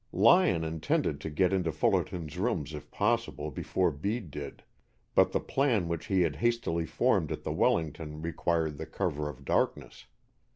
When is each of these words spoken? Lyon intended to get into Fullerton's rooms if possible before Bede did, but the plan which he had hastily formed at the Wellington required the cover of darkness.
Lyon 0.11 0.63
intended 0.63 1.21
to 1.21 1.29
get 1.29 1.53
into 1.53 1.71
Fullerton's 1.71 2.35
rooms 2.35 2.73
if 2.73 2.89
possible 2.89 3.51
before 3.51 3.91
Bede 3.91 4.31
did, 4.31 4.63
but 5.13 5.31
the 5.31 5.39
plan 5.39 5.87
which 5.87 6.07
he 6.07 6.21
had 6.21 6.37
hastily 6.37 6.87
formed 6.87 7.31
at 7.31 7.43
the 7.43 7.53
Wellington 7.53 8.19
required 8.19 8.79
the 8.79 8.87
cover 8.87 9.29
of 9.29 9.45
darkness. 9.45 10.07